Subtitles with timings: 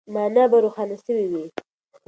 [0.13, 1.45] مانا به روښانه سوې وي.